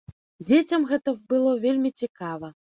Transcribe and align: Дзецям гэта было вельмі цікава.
Дзецям 0.51 0.87
гэта 0.93 1.15
было 1.35 1.55
вельмі 1.69 1.95
цікава. 2.01 2.55